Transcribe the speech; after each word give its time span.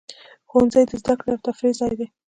ښوونځی 0.49 0.83
د 0.89 0.91
زده 1.01 1.13
کړې 1.19 1.29
او 1.33 1.43
تفریح 1.47 1.73
ځای 1.79 1.93
دی. 1.99 2.07